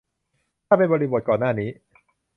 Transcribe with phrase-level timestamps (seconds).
[0.67, 1.69] ถ้าเป็นบริบทก่อนหน้านี้